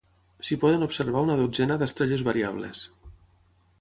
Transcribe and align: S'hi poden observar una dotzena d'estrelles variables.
S'hi 0.47 0.55
poden 0.63 0.85
observar 0.85 1.23
una 1.27 1.37
dotzena 1.41 1.77
d'estrelles 1.83 2.25
variables. 2.31 2.83